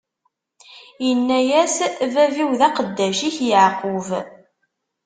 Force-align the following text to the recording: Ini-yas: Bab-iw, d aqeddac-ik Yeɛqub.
Ini-yas: 1.09 1.75
Bab-iw, 2.13 2.51
d 2.59 2.61
aqeddac-ik 2.67 3.37
Yeɛqub. 3.49 4.07